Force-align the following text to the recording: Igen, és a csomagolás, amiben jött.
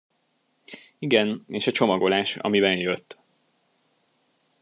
Igen, 0.99 1.45
és 1.47 1.67
a 1.67 1.71
csomagolás, 1.71 2.35
amiben 2.35 2.77
jött. 2.77 3.19